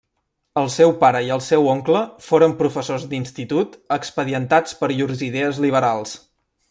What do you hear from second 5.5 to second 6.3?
liberals.